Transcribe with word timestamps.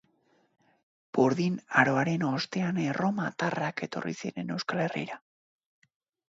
Burdin 1.17 1.59
aroaren 1.81 2.25
ostean 2.29 2.79
erromatarrak 2.85 3.85
etorri 3.89 4.15
ziren 4.23 4.51
Euskal 4.57 4.83
Herrira. 4.87 5.21